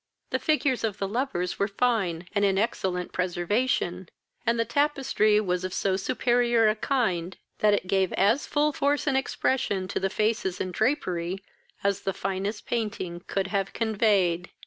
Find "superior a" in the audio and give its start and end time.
5.95-6.75